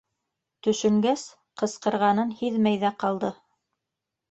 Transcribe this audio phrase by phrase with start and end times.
[0.67, 1.25] Төшөнгәс,
[1.63, 3.33] ҡысҡырғанын һиҙмәй ҙә ҡалды: